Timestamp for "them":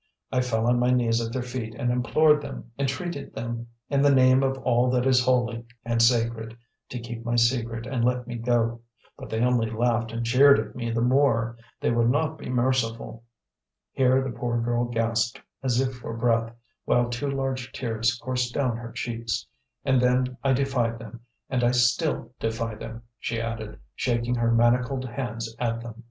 2.41-2.71, 3.35-3.67, 20.97-21.19, 22.73-23.03, 25.83-25.93